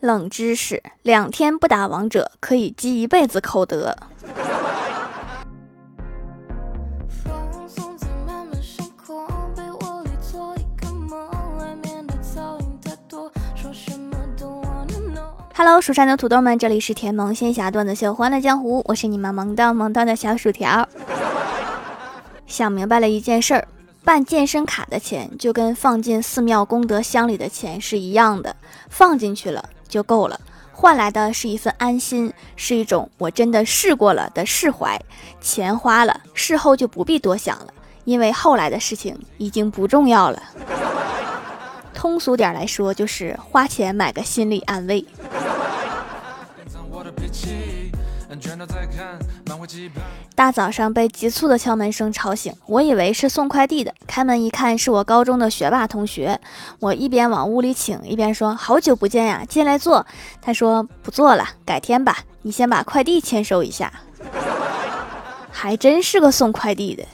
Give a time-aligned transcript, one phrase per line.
[0.00, 3.96] 冷知识：两天不打王者可以积一辈子口德。
[15.54, 20.86] Hello，蜀山的土豆们，这里是甜萌仙侠段子秀《欢乐江湖》，我是你们萌到萌到的小薯条。
[22.46, 23.66] 想明白了一件事儿，
[24.04, 28.54] 办健身卡的钱就跟放进寺庙功德箱里的钱是一样的，
[28.90, 30.40] 放进去了就够了，
[30.72, 35.00] 换来的是一份安心，是一种我真的试过了的释怀。
[35.40, 37.72] 钱花了，事后就不必多想了，
[38.04, 40.42] 因为后来的事情已经不重要了。
[41.94, 45.04] 通俗点来说，就是花钱买个心理安慰。
[50.34, 56.38] 大早上被急促的敲门声吵醒，我以为是送快递的，开门一看是我高中的学霸同学。
[56.80, 60.06] 我一边往屋里请，一边说：“好久不见呀，进来坐。”
[60.42, 63.92] 他说：“不坐了，改天吧，你先把快递签收一下。”
[65.50, 67.04] 还真是个送快递的。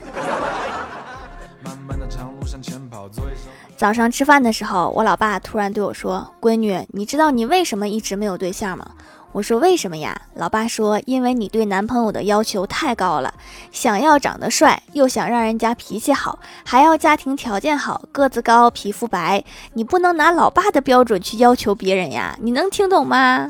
[3.77, 8.85] 早上吃饭的时候，我老爸突然对我说：“闺女，你知道你为什么一直没有对象吗？”
[9.33, 13.33] 我说：“为什么呀？”老爸说：“因为你对男朋友的要求太高了，
[13.71, 22.37] 想要长得帅，又想让人家脾气好，还要家庭条件好，个子高，皮肤白，你不能拿老爸的标准去要求别人呀！
[22.39, 23.49] 你能听懂吗？”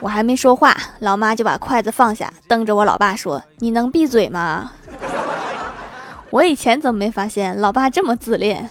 [0.00, 4.72] 我还没说话，老妈就把筷子放下，瞪着我老爸说：“你能闭嘴吗？”
[6.30, 8.68] 我以前怎么没发现老爸这么自恋？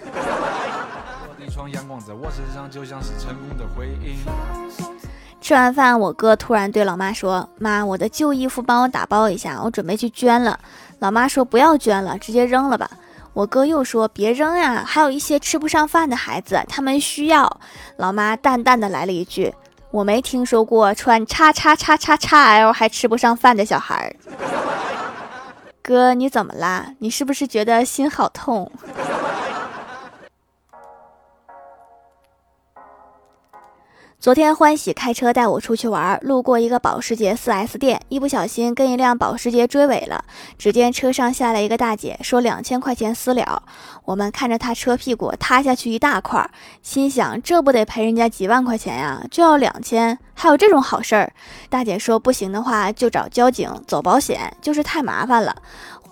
[1.39, 4.17] 那双阳光在我身上，就像是成功的回应
[5.41, 10.59] 吃完饭，我哥突然对老妈说：“妈，我的旧衣服帮我打包一下，我准备去捐了。”
[10.99, 12.89] 老妈说：“不要捐了，直接扔了吧。”
[13.33, 17.59] 我哥又说：“别扔呀，还有一些吃不上饭的孩子，他们需要。”
[17.97, 19.53] 老妈淡淡的来了一句
[19.91, 24.15] ：“我没听说过穿叉叉叉叉叉 L 还吃不上饭的小孩。
[25.83, 26.87] ”哥，你怎么啦？
[26.99, 28.71] 你是不是觉得心好痛？
[34.25, 40.25] 昨天欢喜开车带我出去玩，路过一个保时捷 4S 店，一不小心跟一辆保时捷追尾了。
[40.57, 43.61] 只见车上下来一个大姐，说两千块钱私了。
[44.03, 46.49] 我们看着她车屁股塌下去一大块，
[46.81, 49.21] 心想这不得赔人家几万块钱呀？
[49.29, 51.31] 就要两千，还有这种好事儿？
[51.69, 55.55] 大姐说不行的话就找交警走保险，就是太麻烦了。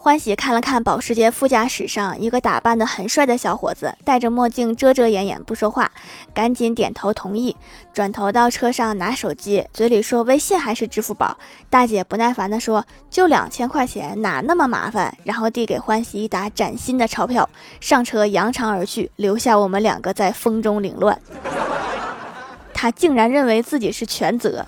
[0.03, 5.90] 欢喜看了看保时捷副驾驶上一个打扮的很帅的小伙子，戴着墨镜，遮遮掩掩不说话，
[6.34, 7.56] 赶紧点头同意。
[7.94, 11.38] 转头到车上拿手机，嘴里说微信还是支付宝。
[11.69, 17.50] 大姐不耐烦地说：“就两千块钱，哪那么麻烦？”然后递给欢喜一沓崭新的钞票，
[17.80, 21.18] 上车扬长而去，留下我们两个在风中凌乱。
[22.75, 24.66] 他竟然认为自己是全责。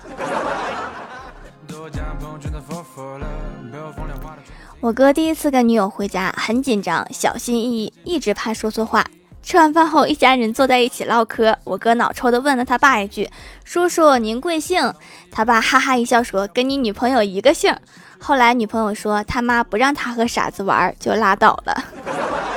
[4.85, 9.03] 我哥第一次跟女友回家，很紧张，小心翼翼，一直怕说错话。
[9.41, 11.57] 吃完饭后，一家人坐在一起唠嗑。
[11.63, 13.27] 我哥脑抽的问了他爸一句
[13.65, 14.93] ：“叔叔，您贵姓？”
[15.31, 17.75] 他爸哈哈一笑说：“跟你女朋友一个姓。”
[18.21, 21.83] 后来女朋友说他妈不让他和傻子玩，就拉倒了。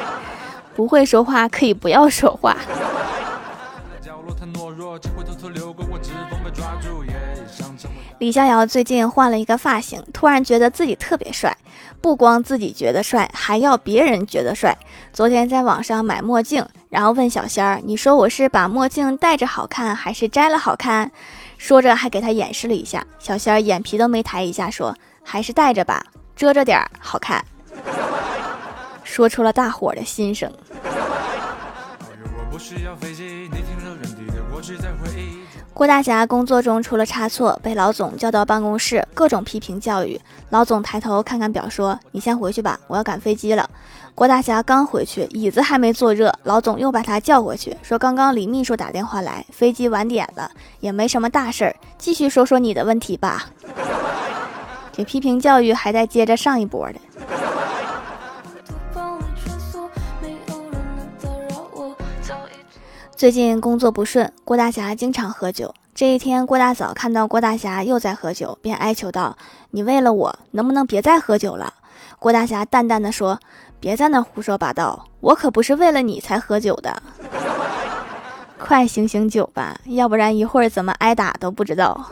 [0.76, 2.54] 不会说话可以不要说话。
[8.18, 11.56] 李逍遥最近换了一个发型，突然觉得自己特别帅。
[12.00, 14.76] 不光自己觉得帅，还要别人觉得帅。
[15.12, 21.10] 昨天在网上买墨镜，然后问小仙儿：“你说我是把墨镜戴着好看，还是摘了好看？”
[21.58, 23.04] 说着还给他演示了一下。
[23.18, 26.04] 小仙儿眼皮都没抬一下，说：“还是戴着吧，
[26.36, 27.44] 遮着点儿好看。
[29.02, 30.52] ”说出了大伙儿的心声。
[35.72, 40.20] 郭大侠工作中出了差错，被老总叫到办公室，各种批评教育。
[40.50, 43.70] 老总抬头看看表，说：“你先回去吧，我要赶飞机了。”
[44.16, 53.46] 郭大侠刚回去，椅子还没坐热，老总又把他叫回去，说：“刚刚李秘书打电话来，飞机晚点了，也没什么大事儿，继续说说你的问题吧。”
[54.90, 56.94] 这批评教育还在接着上一波的。
[63.18, 65.74] 最近工作不顺，郭大侠经常喝酒。
[65.92, 69.36] 这一天，郭大嫂看到郭大侠又在喝酒，便哀求道
[69.72, 71.74] ：“你为了我，能不能别再喝酒了？”
[72.20, 73.40] 郭大侠淡淡的说
[73.80, 77.02] ：“别在那胡说八道，我可不是为了你才喝酒的。
[78.56, 82.08] 快醒醒酒吧，要不然一会儿怎么挨打都不知道。”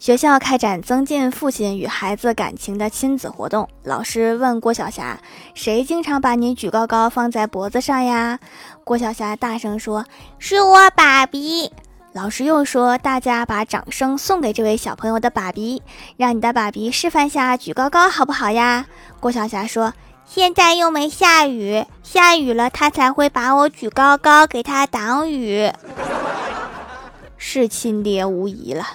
[0.00, 3.68] 学校开展增进父亲与孩子感情的亲子活动。
[3.82, 5.20] 老师问郭晓霞
[5.52, 8.38] ：“谁经常把你举高高放在脖子上呀？”
[8.82, 10.06] 郭晓霞大声说
[10.40, 11.70] ：“是我爸比。”
[12.14, 15.82] 老师又说：“大家把掌声送给这位小朋友的爸比，
[16.16, 18.86] 让你的爸比示范下举高高好不好呀？”
[19.20, 19.92] 郭晓霞说
[20.24, 25.70] ：“现在又没下雨，下雨了他才会把我举高高，给他挡雨。”
[27.36, 28.86] 是亲爹无疑了。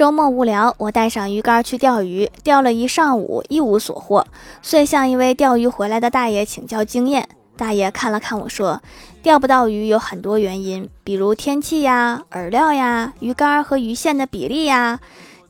[0.00, 4.26] 周末无聊，我带上鱼竿去钓鱼，钓了一上午，一无所获，
[4.62, 7.28] 遂向一位钓鱼回来的大爷请教经验。
[7.54, 8.80] 大爷看了看我说
[9.22, 15.00] ：“钓不到鱼有很多原因，比如天气呀、饵料呀、鱼竿和鱼线的比例呀。”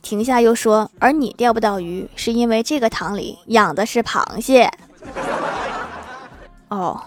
[0.03, 4.69] 停下又说：“而你钓不到鱼，是因为这个塘里养的是螃蟹。”
[6.67, 7.01] 哦。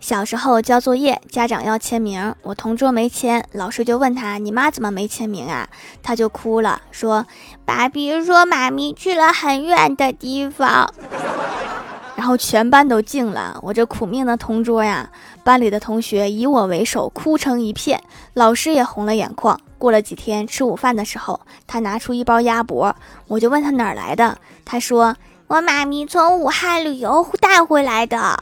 [0.00, 5.68] 小时候交作业，家长要签名，我同桌没签，老师就问他：“你妈怎么没签名啊？”
[6.02, 7.26] 他就哭了，说
[7.64, 10.92] ：“爸比说妈咪去了很远的地方。
[12.16, 15.10] ”然后全班都静了，我这苦命的同桌呀，
[15.42, 18.02] 班里的同学以我为首，哭成一片，
[18.34, 19.58] 老师也红了眼眶。
[19.78, 22.94] 过了几天，吃午饭的时候，他拿出一包鸭脖，
[23.28, 25.16] 我就问他哪儿来的，他说。
[25.50, 28.38] 我妈咪从武汉旅游带回来的。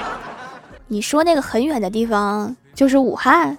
[0.86, 3.56] 你说那个很远的地方就是武汉？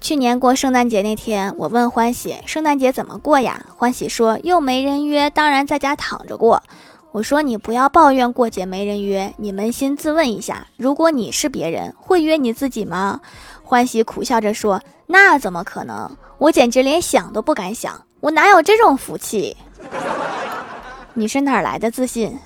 [0.00, 3.66] 去年过圣诞节那天，我问欢喜圣诞节怎么过呀？
[3.76, 6.60] 欢喜说又没人约，当然在家躺着过。
[7.12, 13.20] 我说你不要抱怨过节没人约，你扪心自问一下，如果你是别人，会约你自己吗？
[13.62, 16.10] 欢喜苦笑着说：“那怎么可能？
[16.36, 19.56] 我简直连想都不敢想，我哪有这种福气？
[21.14, 22.38] 你是哪来的自信？”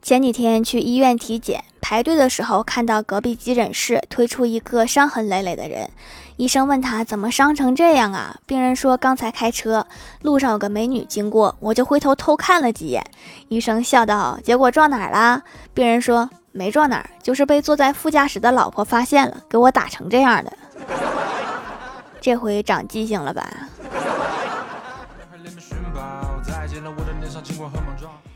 [0.00, 5.90] 前几天去医院体检，排队的时候看到隔壁急诊室推出一个伤痕累累的人。
[6.36, 8.36] 医生问他怎么伤成这样啊？
[8.46, 9.86] 病人说刚才开车
[10.22, 13.04] 路上有个美女经过，我就回头偷看了几眼。
[13.48, 15.42] 医生笑道：“结果撞哪儿啦？”
[15.74, 20.52] 病人说：“没撞哪儿，就是被坐在副驾驶的老婆发现了，给我打成这样的。
[22.20, 23.48] 这回长记性了吧？”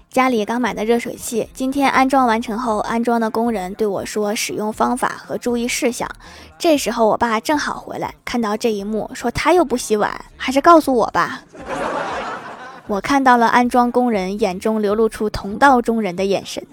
[0.08, 6.08] 家里刚买的热水器，今天安装完成后，安装的工人对我说使用方法和注意事项。
[6.56, 11.42] 这时候我爸正好回来，看到这一幕，说他又不洗碗，还是告诉我吧。
[12.86, 16.64] 我看到了安装工人眼中流露出同道中人的眼神。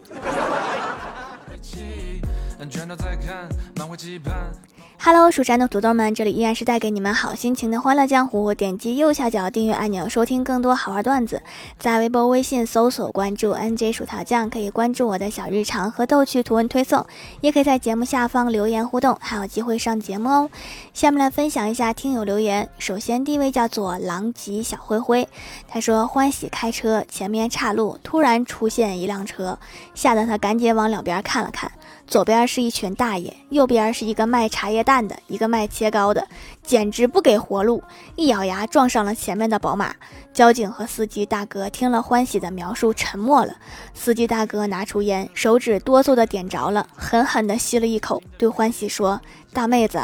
[5.03, 8.53] Hello，蜀山的土豆们，这里依然是带给你们好心情的欢乐江湖。
[8.53, 11.41] 点击右下角订阅按钮，收听更多好玩段子。
[11.79, 17.03] 在微博、微信搜索关注 NJ 薯条酱，可以关注我的小日常和逗趣图文推送，
[17.41, 20.50] 也可以在节目下方留言互动，还有机会上节目哦。
[20.94, 22.69] 下面来分享一下听友留言。
[22.77, 25.27] 首先，第一位叫做狼藉小灰灰，
[25.67, 29.57] 他说欢喜开车，前面岔路，突然出现一辆车，
[29.95, 31.71] 吓得他赶紧往两边看了看。
[32.12, 36.28] 左边是一群大爷，右边是一个卖茶叶蛋的，一个卖切糕的，
[36.62, 37.81] 简直不给活路，
[38.18, 39.96] 一咬牙撞上了前面的宝马。
[40.34, 43.56] 交警和司机大哥听了欢喜的描述，沉默了。
[43.94, 49.22] 司机大哥拿出烟，手指哆嗦的点着了，狠狠的吸了一口，对欢喜说
[49.53, 50.01] ：“大妹子，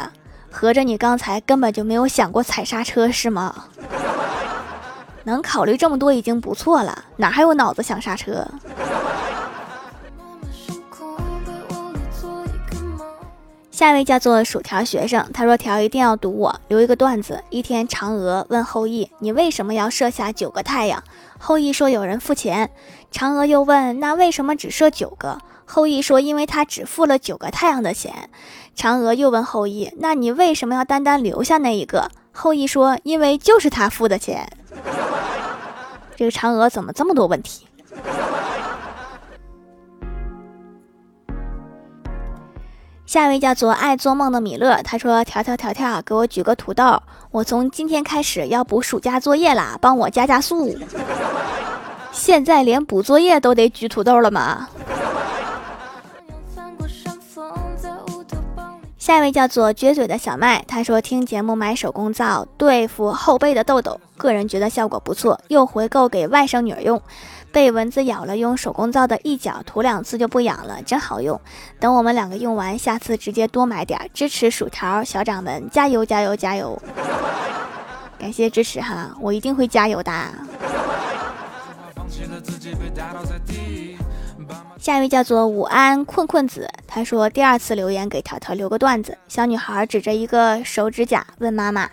[0.50, 3.66] 合着你刚才根本就没有想过踩刹车是吗？
[5.24, 8.48] 能考虑这么多已经不错了，哪还有脑子想刹车？”
[13.78, 17.44] 下一位叫做薯条学生，他说：“条一定要读我留一个段子。
[17.48, 21.00] 一天，嫦娥问后羿：‘你为什么要射下九个太阳？’
[21.38, 22.70] 后羿说：‘有人付钱。’
[23.14, 28.28] 嫦娥又问：‘那为什么只射九个？’后羿说：‘因为他只付了九个太阳的钱。’
[28.76, 34.50] 嫦娥又问后羿：‘那你为什么要单单留下那一个？’后羿说：‘因为就是他付的钱。’
[36.16, 37.68] 这个嫦娥怎么这么多问题？”
[43.08, 50.76] 下一位叫做爱做梦的米勒，他说：“条条条条，给我举个土豆，我从今天开始要补暑假作业啦，帮我加加速。
[52.12, 54.68] 现在连补作业都得举土豆了吗？”
[59.08, 67.00] 下一位叫做撅嘴的小麦，他说：“听节目买手工皂对付后背的痘痘，个人觉得效果不错，又回购给外甥女儿用。
[67.50, 71.40] 被蚊子咬了，用手工皂的一角涂两次就不痒了，真好用。
[71.80, 76.78] 等我们两个用完，下次直接多买点，支持薯条小掌门，加油加油加油！
[78.20, 80.12] 感谢支持哈，我一定会加油的。
[84.78, 89.18] 下一位叫做午安困困子，他说第二次留言给条条留个段子。
[89.26, 91.90] 小女孩指着一个手指甲问妈妈：“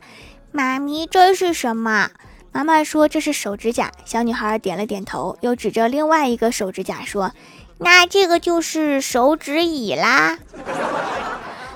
[0.54, 2.12] 妈咪，这是什么？”
[2.54, 7.32] 妈妈说：“这是手指甲。”小女孩点了点头，又指着另外一个手指甲说
[7.80, 10.38] ：“那这个就是手指椅啦。”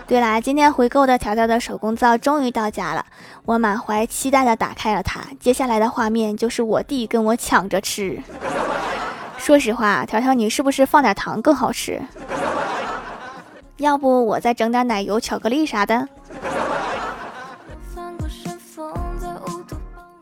[0.06, 3.08] 对啦，今天回购的条条的手工皂终于到家了，
[3.46, 5.22] 我满怀期待的打开了它。
[5.40, 8.22] 接下来的画面就是我弟跟我抢着吃。
[9.40, 12.00] 说实话，条条，你是不是放点糖更好吃？
[13.78, 16.08] 要不我再整点奶油、巧克力啥的。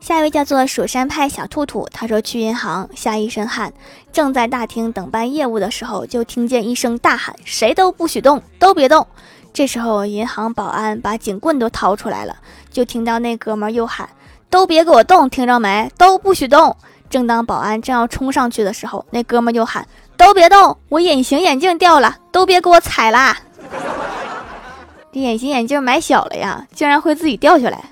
[0.00, 3.70] 下一位叫做蜀山派小兔兔，他说去银行吓一身汗，
[4.10, 9.06] 正在大厅等办业务的时候，就听见一声大喊：“谁都不许动，都别动！”
[9.52, 12.36] 这时候银行保安把警棍都掏出来了，
[12.70, 14.08] 就听到那哥们又喊
[14.48, 15.92] ：“都别给我动，听着没？
[15.98, 16.74] 都不许动！”
[17.10, 19.86] 正当保安正要冲上去的时候，那哥们就喊
[20.16, 20.76] ：“都别动！
[20.88, 23.36] 我隐形眼镜掉了，都别给我踩啦！”
[25.10, 27.84] 这隐形眼镜买小了呀，竟然会自己掉下来。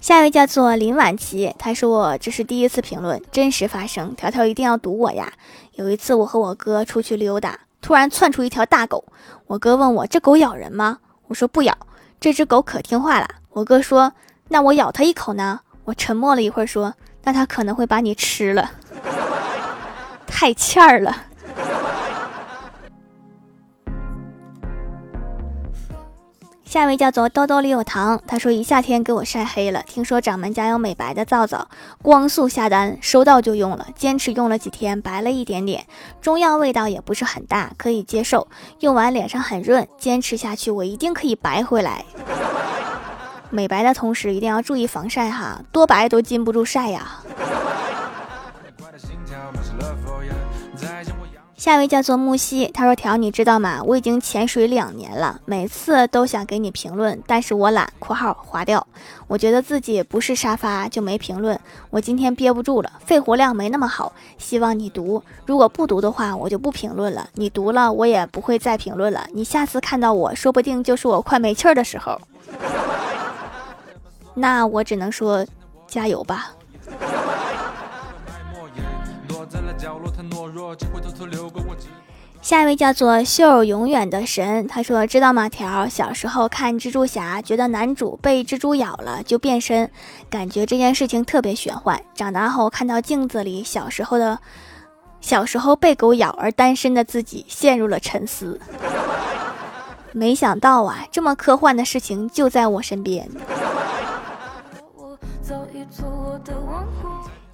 [0.00, 5.32] 下一位叫做林婉琪，他说：“这是第一次评论，真实发生，条条一定要堵我呀！”
[5.76, 9.04] 有一次我和我哥出去溜达，突然窜出一条大狗，
[9.46, 10.98] 我哥问我：“这狗咬人吗？”
[11.28, 11.76] 我说：“不咬。”
[12.18, 13.28] 这只狗可听话了。
[13.52, 14.12] 我哥说
[14.48, 18.70] ：“那我咬他一口呢？”我沉默了一会儿，说：“那他可能会把你吃了。
[20.26, 21.24] ”太欠儿了。
[26.62, 31.66] 下一位叫做兜兜里有糖，他说一夏天给我晒黑了，听说掌门家有美白的皂皂，
[32.00, 35.84] 光速下单，收到就用了，坚持用了几天，白了一点点，
[36.20, 38.46] 中药味道也不是很大，可以接受，
[38.78, 42.04] 用完脸上很润，坚持下去我一定可以白回来。
[43.50, 47.20] 美白的同时一定要注意防晒哈，多白都禁不住晒呀。
[51.56, 53.82] 下一位叫做木西，他说：“条，你知道吗？
[53.84, 58.86] 我已经潜水两年了，每次都想给你评论，但是我懒（括号划掉）。
[59.28, 61.60] 我觉得自己不是沙发，就没评论。
[61.90, 65.22] 我今天憋不住了，肺活量没那么好，希望你读。
[65.44, 67.28] 如果不读的话，我就不评论了。
[67.34, 69.26] 你读了，我也不会再评论了。
[69.34, 72.18] 你下次看到我说不定就是我快没气儿的时候。
[74.40, 75.46] 那我只能说，
[75.86, 76.52] 加油吧。”
[82.42, 85.46] 下一位叫做秀永远的神，他说：“知道吗？
[85.46, 89.90] 条小时候看蜘蛛侠，觉得男主被蜘蛛咬了就变身，
[90.30, 92.00] 感觉这件事情特别玄幻。
[92.14, 94.38] 长大后看到镜子里小时候的，
[95.20, 98.58] 小时候被狗咬而单身的自己，陷入了沉思。
[100.12, 103.28] 没想到啊，这么科幻的事情就在我身边。”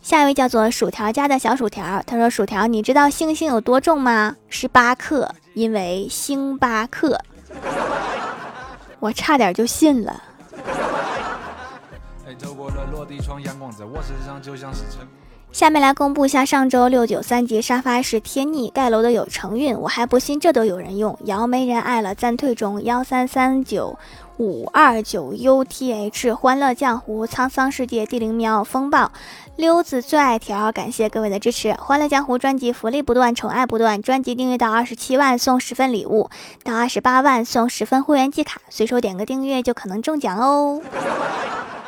[0.01, 4.37] 下一位叫做薯条家的小薯条，他说：“薯条，你知道星星有多重吗？
[4.49, 7.21] 十八克，因为星巴克。
[9.01, 10.23] ”我差点就信了。
[15.53, 21.19] 下面来公布一下上周六九三级沙发是天逆盖楼的有成运，我还不信这都有人用。
[21.25, 23.99] 瑶没人爱了，暂退中幺三三九。
[24.39, 29.11] 五二九 UTH 欢乐江湖沧桑世界地灵喵风暴
[29.57, 31.73] 溜子最爱条，感谢各位的支持。
[31.73, 34.03] 欢乐江湖专辑福利不断，宠爱不断。
[34.03, 36.29] 专辑订阅到二十七万送十份礼物，
[36.63, 40.83] 到二十八万送十份会员季卡，随手点个订阅就可能中奖哦。